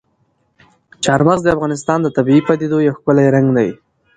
چار 1.05 1.21
مغز 1.27 1.41
د 1.43 1.47
افغانستان 1.55 1.99
د 2.01 2.07
طبیعي 2.17 2.41
پدیدو 2.47 2.77
یو 2.87 2.95
ښکلی 2.97 3.27
رنګ 3.35 3.47
دی. 3.57 3.69